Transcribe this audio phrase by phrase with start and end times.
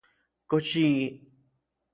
[0.49, 0.87] ¿Kox yi...?